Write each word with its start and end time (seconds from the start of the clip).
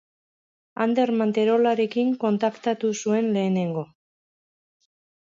Ander 0.85 1.11
Manterolarekin 1.19 2.09
kontaktatu 2.23 2.91
zuen 3.03 3.29
lehenengo. 3.37 3.85